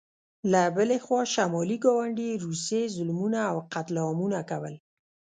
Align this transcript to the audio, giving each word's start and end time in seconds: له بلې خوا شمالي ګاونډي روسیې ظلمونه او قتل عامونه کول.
له 0.51 0.61
بلې 0.75 0.97
خوا 1.05 1.21
شمالي 1.33 1.77
ګاونډي 1.85 2.29
روسیې 2.45 2.81
ظلمونه 2.95 3.39
او 3.51 3.57
قتل 3.73 3.95
عامونه 4.05 4.39
کول. 4.49 4.75